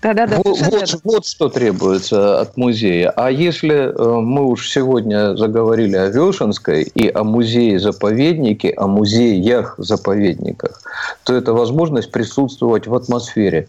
Да, 0.02 0.14
да, 0.14 0.26
да. 0.26 0.37
Вот, 0.42 0.59
вот, 0.59 1.00
вот 1.04 1.26
что 1.26 1.49
требуется 1.49 2.40
от 2.40 2.57
музея. 2.57 3.11
А 3.11 3.30
если 3.30 3.92
э, 3.92 4.21
мы 4.21 4.47
уж 4.47 4.71
сегодня 4.71 5.37
заговорили 5.37 5.97
о 5.97 6.09
Вешенской 6.09 6.83
и 6.83 7.11
о 7.11 7.23
музее-заповеднике, 7.23 8.73
о 8.76 8.87
музеях-заповедниках, 8.87 10.83
то 11.25 11.35
это 11.35 11.52
возможность 11.52 12.11
присутствовать 12.11 12.87
в 12.87 12.95
атмосфере 12.95 13.69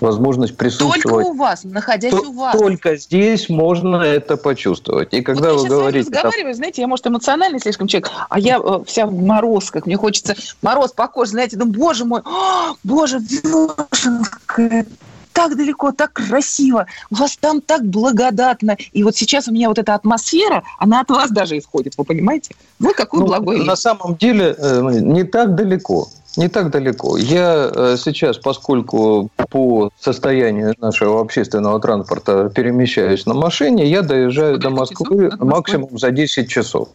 возможность 0.00 0.56
присутствовать. 0.56 1.02
Только 1.02 1.28
у 1.28 1.32
вас, 1.34 1.64
находясь 1.64 2.12
то, 2.12 2.20
у 2.20 2.32
вас. 2.32 2.56
Только 2.56 2.96
здесь 2.96 3.48
можно 3.48 3.96
это 3.96 4.36
почувствовать. 4.36 5.12
И 5.12 5.22
когда 5.22 5.52
вот 5.52 5.62
вы 5.62 5.68
говорите... 5.68 6.08
Я 6.10 6.22
разговариваю, 6.22 6.54
знаете, 6.54 6.82
я, 6.82 6.88
может, 6.88 7.06
эмоциональный 7.06 7.58
слишком 7.58 7.88
человек, 7.88 8.10
а 8.28 8.38
я 8.38 8.58
э, 8.58 8.80
вся 8.86 9.06
в 9.06 9.12
морозках, 9.20 9.86
мне 9.86 9.96
хочется 9.96 10.36
мороз 10.62 10.92
по 10.92 11.08
коже, 11.08 11.32
знаете, 11.32 11.56
думаю, 11.56 11.78
боже 11.78 12.04
мой, 12.04 12.20
о, 12.24 12.74
боже, 12.84 13.18
Вешенская, 13.18 14.86
так 15.32 15.56
далеко, 15.56 15.92
так 15.92 16.12
красиво, 16.12 16.86
у 17.10 17.16
вас 17.16 17.36
там 17.36 17.60
так 17.60 17.84
благодатно. 17.84 18.76
И 18.92 19.02
вот 19.02 19.16
сейчас 19.16 19.48
у 19.48 19.52
меня 19.52 19.68
вот 19.68 19.78
эта 19.78 19.94
атмосфера, 19.94 20.62
она 20.78 21.00
от 21.00 21.10
вас 21.10 21.30
даже 21.30 21.58
исходит, 21.58 21.94
вы 21.96 22.04
понимаете? 22.04 22.54
Вы 22.78 22.94
какой 22.94 23.20
ну, 23.20 23.26
благой. 23.26 23.64
На 23.64 23.76
самом 23.76 24.16
деле 24.16 24.54
э, 24.58 24.80
не 25.00 25.24
так 25.24 25.54
далеко. 25.54 26.08
Не 26.36 26.48
так 26.48 26.70
далеко. 26.70 27.16
Я 27.16 27.70
э, 27.74 27.96
сейчас, 27.98 28.38
поскольку 28.38 29.28
по 29.50 29.90
состоянию 29.98 30.74
нашего 30.78 31.20
общественного 31.20 31.80
транспорта 31.80 32.48
перемещаюсь 32.54 33.26
на 33.26 33.34
машине, 33.34 33.86
я 33.86 34.02
доезжаю 34.02 34.58
до 34.58 34.70
Москвы 34.70 35.30
часов? 35.30 35.40
максимум 35.40 35.98
за 35.98 36.10
10 36.10 36.48
часов. 36.48 36.88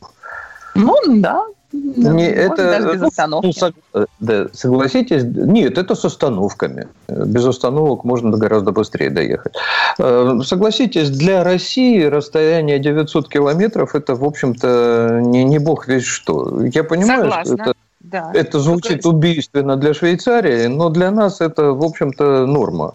Ну, 0.75 0.95
да, 1.07 1.45
не, 1.73 2.29
это, 2.29 2.91
без 2.93 3.01
ну, 3.01 3.07
остановки. 3.07 3.73
Ну, 3.93 4.05
да, 4.19 4.47
согласитесь, 4.53 5.23
нет, 5.23 5.77
это 5.77 5.95
с 5.95 6.05
остановками. 6.05 6.87
Без 7.07 7.45
остановок 7.45 8.03
можно 8.03 8.37
гораздо 8.37 8.71
быстрее 8.71 9.09
доехать. 9.09 9.53
Э, 9.97 10.39
согласитесь, 10.43 11.09
для 11.09 11.43
России 11.43 12.03
расстояние 12.03 12.79
900 12.79 13.27
километров– 13.27 13.95
это, 13.95 14.15
в 14.15 14.23
общем-то, 14.23 15.21
не, 15.23 15.43
не 15.43 15.59
бог 15.59 15.87
весь 15.87 16.05
что. 16.05 16.63
Я 16.65 16.83
понимаю, 16.83 17.23
Согласна. 17.23 17.55
что 17.55 17.63
это 17.63 17.73
да. 18.13 18.31
Это 18.35 18.59
звучит 18.59 19.07
убийственно 19.07 19.75
для 19.75 19.95
Швейцарии, 19.95 20.67
но 20.67 20.89
для 20.89 21.09
нас 21.09 21.41
это, 21.41 21.71
в 21.71 21.83
общем-то, 21.83 22.45
норма. 22.45 22.93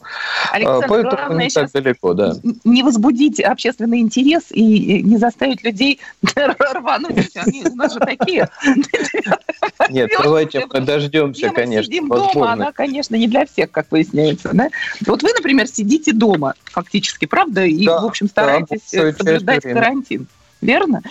Александр, 0.52 0.86
Поэтому 0.88 1.16
главное 1.16 1.44
не 1.46 1.50
так 1.50 1.72
далеко, 1.72 2.14
да. 2.14 2.36
Не 2.62 2.84
возбудить 2.84 3.40
общественный 3.40 3.98
интерес 3.98 4.44
и 4.50 5.02
не 5.02 5.16
заставить 5.16 5.64
людей 5.64 5.98
рвануть. 6.72 7.36
Они 7.36 7.64
у 7.64 7.74
нас 7.74 7.94
же 7.94 7.98
такие. 7.98 8.48
Нет, 9.90 10.10
давайте 10.22 10.66
подождемся, 10.68 11.50
конечно. 11.50 11.92
сидим 11.92 12.08
дома, 12.08 12.52
она, 12.52 12.70
конечно, 12.70 13.16
не 13.16 13.26
для 13.26 13.44
всех, 13.44 13.72
как 13.72 13.90
выясняется. 13.90 14.50
Да? 14.52 14.68
Вот 15.04 15.24
вы, 15.24 15.30
например, 15.34 15.66
сидите 15.66 16.12
дома 16.12 16.54
фактически, 16.62 17.24
правда? 17.24 17.64
И, 17.64 17.84
в 17.86 18.04
общем, 18.04 18.28
стараетесь 18.28 18.88
соблюдать 19.16 19.62
карантин 19.64 20.28
верно? 20.60 21.02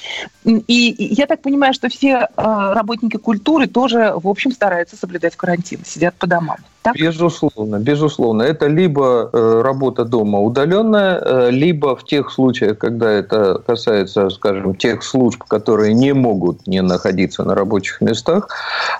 И 0.45 0.95
я 0.97 1.25
так 1.27 1.41
понимаю, 1.41 1.73
что 1.73 1.89
все 1.89 2.29
а, 2.35 2.73
работники 2.73 3.17
культуры 3.17 3.67
тоже, 3.67 4.13
в 4.15 4.27
общем, 4.27 4.51
стараются 4.51 4.95
соблюдать 4.95 5.35
карантин, 5.35 5.81
сидят 5.85 6.15
по 6.15 6.27
домам. 6.27 6.57
Так? 6.87 6.95
Безусловно, 6.95 7.79
безусловно. 7.79 8.43
Это 8.43 8.67
либо 8.67 9.29
э, 9.33 9.61
работа 9.61 10.05
дома 10.05 10.39
удаленная, 10.39 11.19
э, 11.19 11.51
либо 11.51 11.97
в 11.97 12.05
тех 12.05 12.31
случаях, 12.31 12.77
когда 12.77 13.11
это 13.11 13.61
касается, 13.67 14.29
скажем, 14.29 14.73
тех 14.73 15.03
служб, 15.03 15.43
которые 15.43 15.93
не 15.93 16.13
могут 16.13 16.65
не 16.65 16.81
находиться 16.81 17.43
на 17.43 17.55
рабочих 17.55 17.99
местах, 17.99 18.47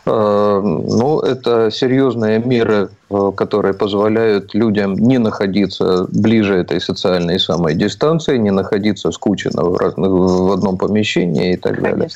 э, 0.06 0.12
ну, 0.12 1.22
это 1.22 1.72
серьезные 1.72 2.40
меры 2.40 2.90
которые 3.38 3.74
позволяют 3.74 4.54
людям 4.54 4.94
не 4.96 5.18
находиться 5.18 6.08
ближе 6.10 6.58
этой 6.58 6.82
социальной 6.82 7.40
самой 7.40 7.74
дистанции, 7.74 8.38
не 8.38 8.52
находиться 8.52 9.12
скучно 9.12 9.64
в, 9.64 9.78
разных, 9.78 10.10
в 10.10 10.52
одном 10.52 10.78
помещении 10.78 11.54
и 11.54 11.56
так 11.56 11.80
Конечно. 11.80 11.94
далее. 11.94 12.10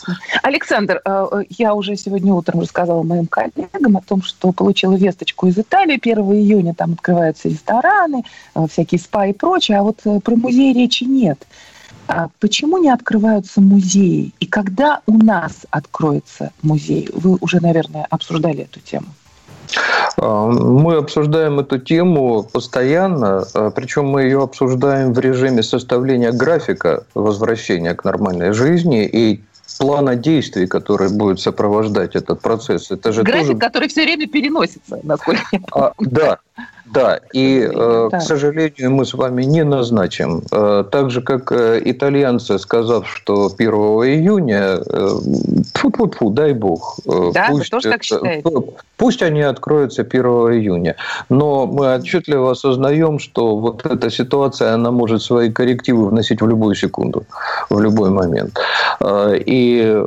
Александр, 0.43 1.01
я 1.57 1.73
уже 1.75 1.95
сегодня 1.95 2.33
утром 2.33 2.59
рассказала 2.59 3.03
моим 3.03 3.27
коллегам 3.27 3.95
о 3.95 4.01
том, 4.01 4.21
что 4.21 4.51
получила 4.51 4.95
весточку 4.95 5.47
из 5.47 5.57
Италии 5.61 5.99
1 6.01 6.17
июня, 6.19 6.73
там 6.73 6.93
открываются 6.93 7.49
рестораны, 7.49 8.23
э, 8.55 8.65
всякие 8.69 8.99
спа 8.99 9.27
и 9.27 9.33
прочее, 9.33 9.79
а 9.79 9.83
вот 9.83 9.99
э, 10.05 10.19
про 10.19 10.35
музей 10.35 10.73
речи 10.73 11.03
нет. 11.03 11.45
А 12.07 12.27
почему 12.39 12.77
не 12.77 12.89
открываются 12.89 13.61
музеи? 13.61 14.33
И 14.39 14.45
когда 14.45 15.01
у 15.05 15.17
нас 15.17 15.65
откроется 15.69 16.51
музей? 16.61 17.09
Вы 17.13 17.37
уже, 17.39 17.61
наверное, 17.61 18.05
обсуждали 18.09 18.63
эту 18.63 18.79
тему. 18.79 19.07
А, 20.17 20.47
мы 20.47 20.95
обсуждаем 20.95 21.59
эту 21.59 21.79
тему 21.79 22.43
постоянно, 22.43 23.45
а, 23.53 23.71
причем 23.71 24.07
мы 24.07 24.23
ее 24.23 24.43
обсуждаем 24.43 25.13
в 25.13 25.19
режиме 25.19 25.63
составления 25.63 26.31
графика 26.31 27.05
возвращения 27.13 27.93
к 27.93 28.03
нормальной 28.03 28.51
жизни 28.51 29.05
и 29.05 29.41
плана 29.81 30.15
действий, 30.15 30.67
который 30.67 31.09
будет 31.09 31.39
сопровождать 31.39 32.15
этот 32.15 32.39
процесс. 32.39 32.91
Это 32.91 33.11
же 33.11 33.23
График, 33.23 33.47
тоже... 33.47 33.57
который 33.57 33.87
все 33.89 34.03
время 34.03 34.27
переносится, 34.27 34.99
насколько 35.03 35.41
я 35.51 35.59
а, 35.71 35.93
Да, 35.99 36.37
да, 36.93 37.19
и, 37.31 37.69
э, 37.73 38.09
к 38.11 38.21
сожалению, 38.21 38.91
мы 38.91 39.05
с 39.05 39.13
вами 39.13 39.43
не 39.43 39.63
назначим. 39.63 40.41
Э, 40.51 40.83
так 40.91 41.09
же, 41.09 41.21
как 41.21 41.51
э, 41.51 41.81
итальянцы, 41.85 42.59
сказав, 42.59 43.07
что 43.07 43.49
1 43.57 43.73
июня, 43.73 44.79
фу-фу-фу, 45.73 46.29
дай 46.31 46.53
бог. 46.53 46.99
Да, 47.05 47.47
пусть, 47.49 47.71
тоже 47.71 47.91
так 47.91 48.03
считаете? 48.03 48.49
Пусть 48.97 49.21
они 49.21 49.41
откроются 49.41 50.01
1 50.01 50.21
июня. 50.21 50.95
Но 51.29 51.65
мы 51.65 51.95
отчетливо 51.95 52.51
осознаем, 52.51 53.19
что 53.19 53.57
вот 53.57 53.85
эта 53.85 54.09
ситуация, 54.09 54.73
она 54.73 54.91
может 54.91 55.21
свои 55.21 55.49
коррективы 55.49 56.09
вносить 56.09 56.41
в 56.41 56.47
любую 56.47 56.75
секунду, 56.75 57.23
в 57.69 57.79
любой 57.79 58.09
момент. 58.09 58.59
И 59.03 60.03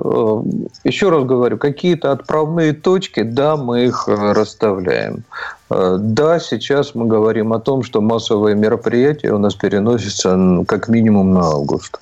еще 0.85 1.09
раз 1.09 1.25
говорю, 1.25 1.57
какие-то 1.57 2.13
отправные 2.13 2.73
точки, 2.75 3.23
да, 3.23 3.57
мы 3.57 3.87
их 3.87 4.07
расставляем. 4.07 5.25
Э, 5.71 5.97
да, 5.99 6.39
сейчас 6.39 6.95
мы 6.95 7.07
говорим 7.07 7.53
о 7.53 7.61
том, 7.61 7.83
что 7.83 8.01
массовые 8.01 8.55
мероприятия 8.55 9.33
у 9.33 9.39
нас 9.39 9.55
переносятся 9.55 10.65
как 10.67 10.89
минимум 10.89 11.35
на 11.35 11.41
август. 11.41 11.99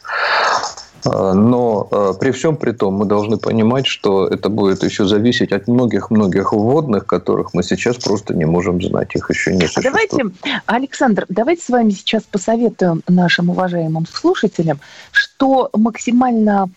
Э, 1.04 1.32
но 1.32 1.88
э, 1.90 2.12
при 2.18 2.30
всем 2.30 2.56
при 2.56 2.72
том 2.72 2.94
мы 2.94 3.04
должны 3.06 3.36
понимать, 3.36 3.86
что 3.86 4.26
это 4.26 4.48
будет 4.48 4.82
еще 4.82 5.06
зависеть 5.06 5.52
от 5.52 5.68
многих-многих 5.68 6.52
вводных, 6.52 7.06
которых 7.06 7.54
мы 7.54 7.62
сейчас 7.62 7.96
просто 7.96 8.34
не 8.34 8.44
можем 8.44 8.80
знать. 8.82 9.14
Их 9.14 9.30
еще 9.30 9.54
не 9.54 9.66
существует. 9.66 10.10
Давайте, 10.10 10.36
Александр, 10.66 11.26
давайте 11.28 11.62
с 11.62 11.68
вами 11.68 11.90
сейчас 11.90 12.22
посоветуем 12.24 13.02
нашим 13.08 13.50
уважаемым 13.50 14.06
слушателям, 14.06 14.80
что 15.10 15.70
максимально 15.72 16.68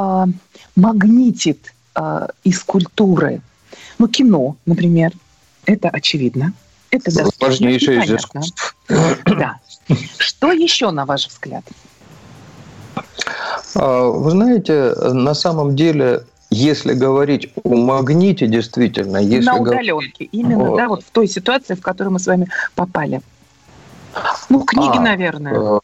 э, 0.00 0.24
магнитит 0.76 1.72
э, 1.94 2.28
из 2.44 2.62
культуры. 2.62 3.40
Ну, 3.98 4.08
кино, 4.08 4.56
например, 4.66 5.12
это 5.72 5.88
очевидно. 5.88 6.52
Это 6.90 7.10
важнейшее 7.40 8.04
из 8.04 8.12
искусств. 8.12 8.76
Да. 9.26 9.56
Что 10.18 10.52
еще, 10.52 10.90
на 10.90 11.06
ваш 11.06 11.26
взгляд? 11.26 11.64
А, 13.74 14.04
вы 14.04 14.30
знаете, 14.30 14.94
на 14.94 15.34
самом 15.34 15.74
деле 15.74 16.24
если 16.50 16.92
говорить 16.92 17.50
о 17.64 17.74
магните, 17.74 18.46
действительно, 18.46 19.16
если 19.16 19.46
на 19.46 19.56
удаленке, 19.56 19.90
говорить... 19.90 20.28
именно, 20.32 20.76
да, 20.76 20.88
вот 20.88 21.02
в 21.02 21.10
той 21.10 21.26
ситуации, 21.26 21.74
в 21.74 21.80
которую 21.80 22.12
мы 22.12 22.18
с 22.18 22.26
вами 22.26 22.46
попали. 22.74 23.22
Ну, 24.50 24.60
книги, 24.60 24.98
а, 24.98 25.00
наверное. 25.00 25.80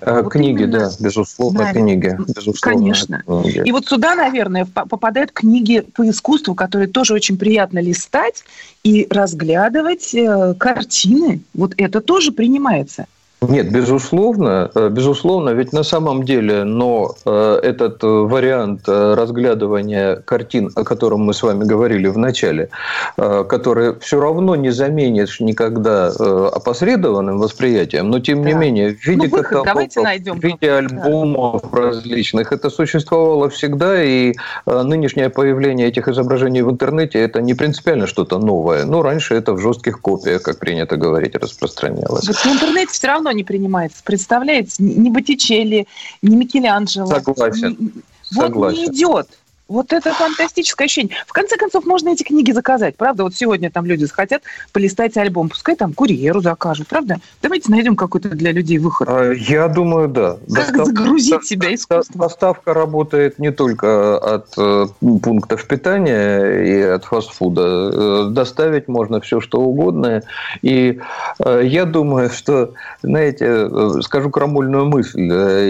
Э, 0.00 0.22
вот 0.22 0.32
книги, 0.32 0.62
именно... 0.62 0.78
да, 0.78 0.90
безусловно, 1.00 1.58
да, 1.60 1.72
книги. 1.72 2.16
Безусловно, 2.18 2.78
Конечно. 2.78 3.22
Книги. 3.26 3.62
И 3.66 3.72
вот 3.72 3.86
сюда, 3.86 4.14
наверное, 4.14 4.64
попадают 4.64 5.32
книги 5.32 5.80
по 5.80 6.08
искусству, 6.08 6.54
которые 6.54 6.88
тоже 6.88 7.14
очень 7.14 7.36
приятно 7.36 7.80
листать 7.80 8.44
и 8.84 9.06
разглядывать 9.10 10.14
э, 10.14 10.54
картины. 10.54 11.40
Вот 11.54 11.74
это 11.76 12.00
тоже 12.00 12.32
принимается. 12.32 13.06
Нет, 13.40 13.70
безусловно, 13.70 14.70
э, 14.74 14.88
безусловно, 14.88 15.50
ведь 15.50 15.72
на 15.72 15.84
самом 15.84 16.24
деле, 16.24 16.64
но 16.64 17.14
э, 17.24 17.60
этот 17.62 18.02
вариант 18.02 18.82
э, 18.88 19.14
разглядывания 19.14 20.16
картин, 20.16 20.72
о 20.74 20.82
котором 20.82 21.20
мы 21.20 21.32
с 21.32 21.42
вами 21.42 21.62
говорили 21.62 22.08
в 22.08 22.18
начале, 22.18 22.68
который 23.16 23.98
все 24.00 24.20
равно 24.20 24.56
не 24.56 24.70
заменишь 24.70 25.40
никогда 25.40 26.08
опосредованным 26.08 27.38
восприятием, 27.38 28.10
но 28.10 28.18
тем 28.18 28.42
да. 28.42 28.48
не 28.48 28.54
менее 28.54 28.94
в 28.94 29.04
виде 29.06 29.28
ну, 29.30 29.36
каталогов, 29.42 29.94
в 29.94 30.44
виде 30.44 30.70
альбомов 30.70 31.62
да. 31.72 31.78
различных, 31.78 32.52
это 32.52 32.70
существовало 32.70 33.48
всегда, 33.50 34.02
и 34.02 34.34
нынешнее 34.66 35.30
появление 35.30 35.88
этих 35.88 36.08
изображений 36.08 36.62
в 36.62 36.70
интернете 36.70 37.20
это 37.20 37.40
не 37.40 37.54
принципиально 37.54 38.06
что-то 38.06 38.38
новое. 38.38 38.84
Ну, 38.84 39.02
раньше 39.02 39.34
это 39.34 39.52
в 39.52 39.58
жестких 39.60 40.00
копиях, 40.00 40.42
как 40.42 40.58
принято 40.58 40.96
говорить, 40.96 41.36
распространялось. 41.36 42.26
Вот 42.26 42.36
в 42.36 42.46
интернете 42.46 42.92
все 42.92 43.06
равно 43.06 43.27
равно 43.28 43.38
не 43.38 43.44
принимается. 43.44 44.02
Представляете, 44.04 44.74
ни 44.78 45.10
Боттичелли, 45.10 45.86
ни 46.22 46.36
Микеланджело. 46.36 47.06
Согласен. 47.06 47.76
Ни, 47.78 47.90
вот 48.34 48.46
Согласен. 48.46 48.78
не 48.78 48.84
идет. 48.86 49.28
Вот 49.68 49.92
это 49.92 50.14
фантастическое 50.14 50.86
ощущение. 50.86 51.14
В 51.26 51.32
конце 51.34 51.56
концов, 51.58 51.84
можно 51.84 52.08
эти 52.08 52.22
книги 52.22 52.52
заказать, 52.52 52.96
правда? 52.96 53.24
Вот 53.24 53.34
сегодня 53.34 53.70
там 53.70 53.84
люди 53.84 54.04
захотят 54.04 54.42
полистать 54.72 55.14
альбом, 55.18 55.50
пускай 55.50 55.76
там 55.76 55.92
курьеру 55.92 56.40
закажут, 56.40 56.88
правда? 56.88 57.16
Давайте 57.42 57.70
найдем 57.70 57.94
какой-то 57.94 58.30
для 58.30 58.52
людей 58.52 58.78
выход. 58.78 59.06
А, 59.10 59.32
я 59.32 59.68
думаю, 59.68 60.08
да. 60.08 60.38
Как 60.54 60.68
Достав... 60.68 60.86
загрузить 60.86 61.44
себя 61.44 61.74
искусством? 61.74 62.20
Доставка 62.22 62.72
работает 62.72 63.38
не 63.38 63.52
только 63.52 64.16
от 64.16 64.54
э, 64.56 64.86
пунктов 65.22 65.66
питания 65.66 66.62
и 66.62 66.80
от 66.80 67.04
фастфуда. 67.04 67.62
Э, 67.62 68.28
доставить 68.30 68.88
можно 68.88 69.20
все, 69.20 69.40
что 69.42 69.60
угодно. 69.60 70.22
И 70.62 70.98
э, 71.44 71.60
я 71.64 71.84
думаю, 71.84 72.30
что, 72.30 72.72
знаете, 73.02 73.68
скажу 74.00 74.30
крамольную 74.30 74.86
мысль. 74.86 75.20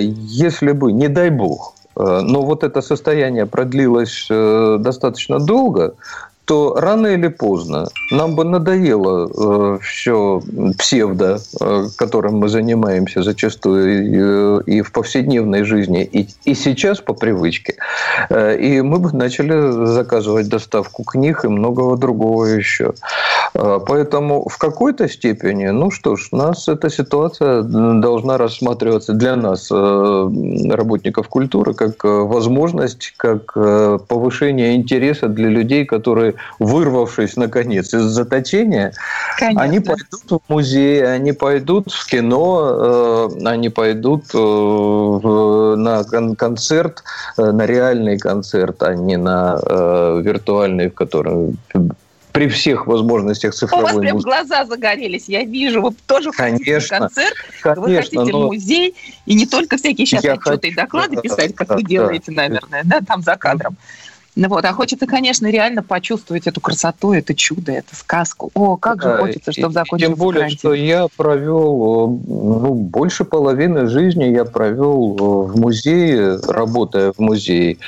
Если 0.01 0.71
бы, 0.71 0.93
не 0.93 1.09
дай 1.09 1.31
бог, 1.31 1.75
но 1.99 2.43
вот 2.43 2.65
это 2.65 2.81
состояние 2.81 3.47
продлилось 3.47 4.27
э, 4.31 4.77
достаточно 4.81 5.39
долго, 5.39 5.95
то 6.49 6.75
рано 6.81 7.09
или 7.09 7.29
поздно 7.29 7.89
нам 8.11 8.35
бы 8.35 8.43
надоело 8.43 9.29
э, 9.29 9.79
все 9.83 10.41
псевдо, 10.79 11.39
э, 11.61 11.85
которым 11.99 12.39
мы 12.39 12.49
занимаемся 12.49 13.23
зачастую 13.23 14.63
и, 14.65 14.79
и 14.79 14.81
в 14.81 14.91
повседневной 14.93 15.65
жизни, 15.65 16.05
и, 16.05 16.27
и 16.47 16.55
сейчас 16.55 17.01
по 17.01 17.13
привычке. 17.13 17.75
Э, 18.31 18.57
и 18.57 18.81
мы 18.81 18.99
бы 18.99 19.13
начали 19.13 19.87
заказывать 19.87 20.49
доставку 20.49 21.05
книг 21.05 21.45
и 21.45 21.49
многого 21.49 21.99
другого 21.99 22.47
еще. 22.47 22.95
Э, 23.55 23.81
поэтому 23.87 24.49
в 24.49 24.59
какой-то 24.59 25.09
степени, 25.09 25.67
ну 25.69 25.91
что 25.91 26.17
ж, 26.17 26.29
нас 26.33 26.69
эта 26.69 26.91
ситуация 26.91 27.63
должна 27.63 28.39
рассматриваться 28.39 29.13
для 29.13 29.37
нас, 29.37 29.69
э, 29.71 29.75
работников 30.71 31.29
культуры, 31.29 31.75
как 31.75 32.05
э, 32.05 32.09
возможность, 32.09 33.15
как 33.17 33.53
э, 33.57 33.99
повышение 34.07 34.77
интереса 34.77 35.29
для 35.29 35.49
людей, 35.49 35.85
которые 35.85 36.35
вырвавшись 36.59 37.37
наконец 37.37 37.95
из 37.95 38.03
заточения, 38.03 38.93
Конечно. 39.39 39.63
они 39.63 39.81
пойдут 39.81 40.23
в 40.31 40.41
музей, 40.49 41.05
они 41.07 41.33
пойдут 41.33 41.91
в 41.91 42.07
кино, 42.07 43.31
они 43.45 43.69
пойдут 43.69 44.25
на 44.35 46.05
концерт, 46.37 47.03
на 47.37 47.67
реальный 47.67 48.19
концерт, 48.19 48.83
а 48.83 48.95
не 48.95 49.17
на 49.17 49.59
виртуальный, 50.23 50.89
в 50.91 50.95
котором 50.95 51.57
при 52.39 52.47
всех 52.47 52.87
возможностях 52.87 53.53
цифровой 53.53 53.83
У 53.83 53.87
вас 53.87 53.97
прям 53.97 54.19
глаза 54.19 54.65
загорелись, 54.65 55.25
я 55.29 55.43
вижу. 55.43 55.83
Вы 55.83 55.93
тоже 56.07 56.31
конечно, 56.31 56.61
хотите 56.65 56.89
концерт, 56.89 57.35
конечно, 57.61 57.83
вы 57.83 57.97
хотите 57.97 58.33
в 58.33 58.47
музей, 58.47 58.95
и 59.27 59.35
не 59.35 59.45
только 59.45 59.77
всякие 59.77 60.07
сейчас 60.07 60.25
отчеты 60.25 60.39
хочу, 60.39 60.61
и 60.69 60.75
доклады 60.75 61.17
писать, 61.21 61.57
как 61.57 61.67
да, 61.67 61.75
вы 61.75 61.83
делаете, 61.83 62.31
да, 62.31 62.43
наверное, 62.43 62.83
да, 62.85 63.01
там 63.01 63.23
за 63.23 63.35
кадром. 63.35 63.77
Ну 64.37 64.49
вот, 64.51 64.65
а 64.65 64.73
хочется, 64.73 65.09
конечно, 65.09 65.49
реально 65.49 65.83
почувствовать 65.83 66.47
эту 66.47 66.61
красоту, 66.61 67.13
это 67.13 67.35
чудо, 67.35 67.73
эту 67.73 67.97
сказку. 67.97 68.53
О, 68.55 68.77
как 68.77 69.03
же 69.03 69.17
хочется, 69.17 69.51
чтобы 69.51 69.73
закончился 69.73 70.13
Тем 70.13 70.17
более, 70.17 70.43
карантин. 70.43 70.59
что 70.61 70.75
я 70.75 71.09
провел 71.17 72.21
ну, 72.25 72.75
больше 72.75 73.25
половины 73.25 73.89
жизни 73.89 74.27
я 74.27 74.45
провел 74.45 75.47
в 75.49 75.59
музее, 75.59 76.39
работая 76.47 77.11
в 77.11 77.19
музее. 77.19 77.79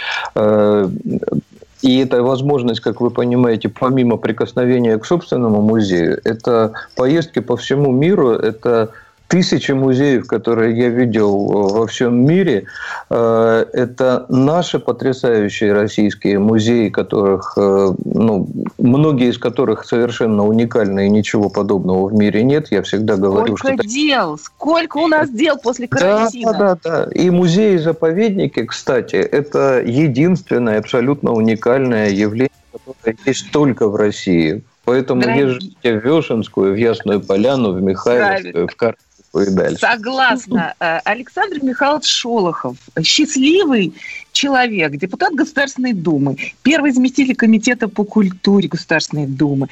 И 1.83 1.99
эта 1.99 2.23
возможность, 2.23 2.81
как 2.81 3.01
вы 3.01 3.11
понимаете, 3.11 3.69
помимо 3.69 4.17
прикосновения 4.17 4.99
к 4.99 5.07
собственному 5.07 5.63
музею, 5.63 6.21
это 6.25 6.73
поездки 6.95 7.39
по 7.39 7.57
всему 7.57 7.91
миру, 7.91 8.31
это 8.31 8.91
тысячи 9.31 9.71
музеев, 9.71 10.27
которые 10.27 10.77
я 10.77 10.89
видел 10.89 11.31
э, 11.31 11.79
во 11.79 11.87
всем 11.87 12.27
мире, 12.27 12.65
э, 13.09 13.65
это 13.73 14.27
наши 14.29 14.81
потрясающие 14.81 15.73
российские 15.73 16.41
музеи, 16.41 16.89
которых, 16.89 17.55
э, 17.57 17.93
ну, 18.05 18.49
многие 18.79 19.31
из 19.31 19.39
которых 19.39 19.85
совершенно 19.85 20.45
уникальны, 20.45 21.07
и 21.07 21.09
ничего 21.09 21.49
подобного 21.49 22.09
в 22.09 22.13
мире 22.13 22.43
нет. 22.43 22.73
Я 22.73 22.83
всегда 22.83 23.17
говорю, 23.17 23.57
сколько 23.57 23.85
что... 23.85 23.93
дел! 23.93 24.37
Сколько 24.37 24.97
у 24.99 25.07
нас 25.07 25.31
дел 25.31 25.57
после 25.57 25.87
карантина! 25.87 26.53
Да, 26.53 26.79
да, 26.83 27.05
да. 27.07 27.11
И 27.13 27.31
музеи-заповедники, 27.31 28.65
кстати, 28.65 29.17
это 29.17 29.81
единственное 29.81 30.81
абсолютно 30.81 31.31
уникальное 31.31 32.11
явление, 32.11 32.51
которое 32.73 33.17
есть 33.27 33.53
только 33.53 33.89
в 33.89 33.95
России. 33.95 34.65
Поэтому 34.85 35.23
Дорогие. 35.23 35.45
езжайте 35.45 36.01
в 36.01 36.05
Вешенскую, 36.05 36.73
в 36.73 36.77
Ясную 36.77 37.21
Поляну, 37.21 37.73
в 37.73 37.81
Михайловскую, 37.81 38.67
в 38.67 38.75
Кар 38.75 38.97
и 39.39 39.51
дальше. 39.51 39.79
Согласна. 39.79 40.75
Э, 40.81 40.99
Александр 41.05 41.63
Михайлович 41.63 42.07
Шолохов, 42.07 42.77
счастливый 43.03 43.95
человек, 44.33 44.93
депутат 44.93 45.35
Государственной 45.35 45.93
Думы, 45.93 46.37
первый 46.63 46.93
заместитель 46.93 47.37
Комитета 47.37 47.89
по 47.89 48.05
культуре 48.05 48.69
Государственной 48.69 49.27
Думы. 49.27 49.69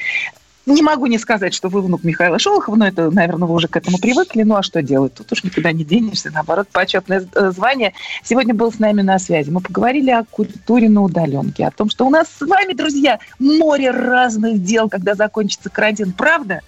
Не 0.66 0.82
могу 0.82 1.06
не 1.06 1.16
сказать, 1.16 1.54
что 1.54 1.70
вы 1.70 1.80
внук 1.80 2.04
Михаила 2.04 2.38
Шолохова, 2.38 2.76
но 2.76 2.86
это, 2.86 3.10
наверное, 3.10 3.48
вы 3.48 3.54
уже 3.54 3.68
к 3.68 3.76
этому 3.76 3.96
привыкли. 3.96 4.42
Ну 4.42 4.54
а 4.54 4.62
что 4.62 4.82
делать? 4.82 5.14
Тут 5.14 5.32
уж 5.32 5.42
никуда 5.42 5.72
не 5.72 5.82
денешься, 5.82 6.30
наоборот, 6.30 6.68
почетное 6.70 7.26
э, 7.34 7.52
звание. 7.52 7.94
Сегодня 8.22 8.52
был 8.52 8.70
с 8.70 8.78
нами 8.78 9.00
на 9.00 9.18
связи. 9.18 9.48
Мы 9.48 9.62
поговорили 9.62 10.10
о 10.10 10.24
культуре 10.24 10.90
на 10.90 11.02
удаленке, 11.02 11.64
о 11.64 11.70
том, 11.70 11.88
что 11.88 12.06
у 12.06 12.10
нас 12.10 12.28
с 12.28 12.46
вами, 12.46 12.74
друзья, 12.74 13.18
море 13.38 13.90
разных 13.90 14.62
дел, 14.62 14.90
когда 14.90 15.14
закончится 15.14 15.70
карантин. 15.70 16.12
Правда? 16.12 16.60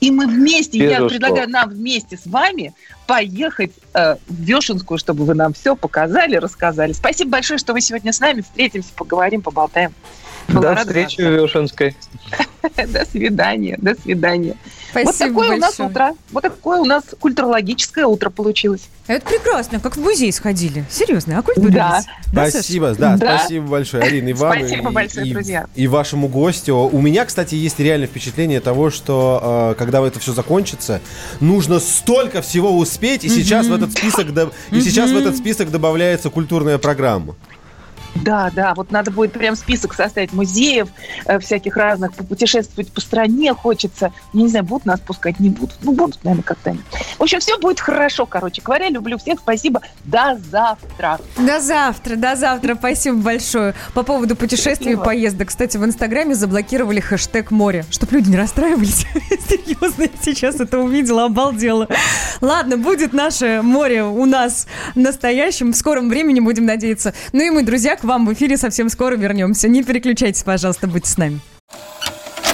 И 0.00 0.10
мы 0.10 0.26
вместе, 0.26 0.78
Безусловно. 0.78 1.04
я 1.04 1.08
предлагаю 1.08 1.48
нам 1.48 1.70
вместе 1.70 2.16
с 2.16 2.26
вами 2.26 2.72
поехать 3.06 3.72
э, 3.94 4.14
в 4.28 4.42
Вешенскую, 4.42 4.98
чтобы 4.98 5.24
вы 5.24 5.34
нам 5.34 5.52
все 5.52 5.74
показали, 5.74 6.36
рассказали. 6.36 6.92
Спасибо 6.92 7.32
большое, 7.32 7.58
что 7.58 7.72
вы 7.72 7.80
сегодня 7.80 8.12
с 8.12 8.20
нами. 8.20 8.42
Встретимся, 8.42 8.90
поговорим, 8.94 9.42
поболтаем. 9.42 9.92
До 10.48 10.76
встречи 10.76 11.20
в 11.20 11.30
Вешенской. 11.30 11.96
До 12.76 13.04
свидания, 13.04 13.76
до 13.78 13.94
свидания. 13.94 14.56
Спасибо 14.90 15.06
вот 15.10 15.18
такое 15.18 15.48
большое. 15.48 15.56
у 15.56 15.60
нас 15.60 15.80
утро. 15.80 16.10
Вот 16.32 16.42
такое 16.42 16.78
у 16.80 16.84
нас 16.84 17.04
культурологическое 17.20 18.06
утро 18.06 18.30
получилось. 18.30 18.82
Это 19.06 19.24
прекрасно, 19.26 19.80
как 19.80 19.96
в 19.96 20.00
музей 20.00 20.32
сходили. 20.32 20.84
Серьезно, 20.90 21.38
оккультурились. 21.38 21.74
Да. 21.74 22.02
Да, 22.32 22.44
Саш? 22.44 22.52
Спасибо, 22.60 22.94
да, 22.94 23.16
Да. 23.16 23.38
спасибо 23.38 23.66
большое, 23.66 24.02
Арина, 24.02 24.28
и 24.28 24.32
вам. 24.34 24.52
Спасибо 24.58 24.90
и- 24.90 24.92
большое, 24.92 25.26
и, 25.26 25.32
друзья. 25.32 25.66
И 25.74 25.86
вашему 25.86 26.28
гостю. 26.28 26.74
У 26.92 27.00
меня, 27.00 27.24
кстати, 27.24 27.54
есть 27.54 27.78
реальное 27.80 28.06
впечатление 28.06 28.60
того, 28.60 28.90
что 28.90 29.72
э, 29.72 29.78
когда 29.78 30.06
это 30.06 30.18
все 30.20 30.32
закончится, 30.34 31.00
нужно 31.40 31.80
столько 31.80 32.42
всего 32.42 32.76
успеть, 32.76 33.24
и 33.24 33.28
сейчас 33.28 33.66
в 33.66 33.74
этот 33.74 33.92
список 33.92 34.34
до- 34.34 34.52
и 34.70 34.80
сейчас 34.80 35.10
в 35.10 35.16
этот 35.16 35.36
список 35.36 35.70
добавляется 35.70 36.28
культурная 36.30 36.76
программа. 36.78 37.34
Да, 38.16 38.50
да, 38.54 38.74
вот 38.74 38.90
надо 38.90 39.10
будет 39.10 39.32
прям 39.32 39.56
список 39.56 39.94
составить 39.94 40.32
музеев 40.32 40.88
э, 41.26 41.38
всяких 41.38 41.76
разных, 41.76 42.14
попутешествовать 42.14 42.92
по 42.92 43.00
стране 43.00 43.54
хочется. 43.54 44.12
Я 44.32 44.42
не 44.42 44.48
знаю, 44.48 44.64
будут 44.64 44.86
нас 44.86 45.00
пускать, 45.00 45.40
не 45.40 45.50
будут. 45.50 45.76
Ну, 45.82 45.92
будут, 45.92 46.22
наверное, 46.24 46.42
когда-нибудь. 46.42 46.84
В 47.18 47.22
общем, 47.22 47.40
все 47.40 47.58
будет 47.58 47.80
хорошо, 47.80 48.26
короче 48.26 48.62
говоря. 48.62 48.88
Люблю 48.88 49.18
всех, 49.18 49.40
спасибо. 49.40 49.82
До 50.04 50.38
завтра. 50.50 51.20
До 51.36 51.60
завтра, 51.60 52.16
до 52.16 52.36
завтра. 52.36 52.74
Спасибо 52.74 53.18
большое. 53.18 53.74
По 53.94 54.02
поводу 54.02 54.36
путешествий 54.36 54.92
и 54.92 54.96
поездок. 54.96 55.48
Кстати, 55.48 55.76
в 55.76 55.84
Инстаграме 55.84 56.34
заблокировали 56.34 57.00
хэштег 57.00 57.50
море. 57.50 57.84
Чтоб 57.90 58.10
люди 58.12 58.30
не 58.30 58.36
расстраивались. 58.36 59.06
Серьезно, 59.48 60.02
я 60.02 60.10
сейчас 60.22 60.60
это 60.60 60.78
увидела, 60.78 61.24
обалдела. 61.24 61.88
Ладно, 62.40 62.76
будет 62.76 63.12
наше 63.12 63.60
море 63.62 64.04
у 64.04 64.24
нас 64.24 64.66
настоящим. 64.94 65.72
В 65.72 65.76
скором 65.76 66.08
времени 66.08 66.40
будем 66.40 66.66
надеяться. 66.66 67.14
Ну 67.32 67.42
и 67.42 67.50
мы, 67.50 67.62
друзья, 67.62 67.96
к 67.98 68.04
вам 68.04 68.26
в 68.26 68.32
эфире 68.32 68.56
совсем 68.56 68.88
скоро 68.88 69.16
вернемся. 69.16 69.68
Не 69.68 69.82
переключайтесь, 69.82 70.42
пожалуйста, 70.42 70.86
будьте 70.86 71.10
с 71.10 71.16
нами. 71.16 71.40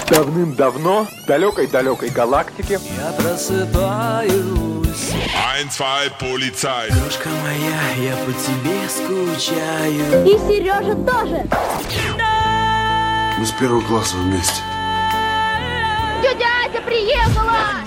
Давным-давно 0.09 1.07
в 1.23 1.25
далекой-далекой 1.25 2.09
галактике 2.09 2.79
Я 2.97 3.11
просыпаюсь, 3.13 4.33
Ein, 5.57 5.69
zwei, 5.69 6.11
Polizei. 6.19 6.89
дружка 6.93 7.29
моя, 7.43 8.09
я 8.09 8.15
по 8.17 8.31
тебе 8.31 8.87
скучаю. 8.87 10.25
И 10.25 10.37
Сережа 10.47 10.95
тоже. 10.95 11.47
Мы 13.39 13.45
с 13.45 13.51
первого 13.51 13.81
класса 13.81 14.15
вместе. 14.17 14.61
Тетя 16.21 16.45
Ася 16.69 16.81
приехала. 16.81 17.85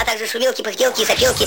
а 0.00 0.04
также 0.04 0.26
шумелки, 0.26 0.62
пыхтелки 0.62 1.02
и 1.02 1.04
сопелки. 1.04 1.46